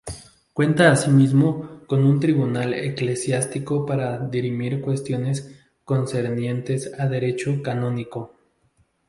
Cuenta 0.53 0.91
asimismo 0.91 1.81
con 1.85 2.03
un 2.05 2.19
Tribunal 2.19 2.73
Eclesiástico 2.73 3.85
para 3.85 4.17
dirimir 4.17 4.81
cuestiones 4.81 5.61
concernientes 5.85 6.91
a 6.99 7.05
derecho 7.07 7.61
canónico. 7.61 8.33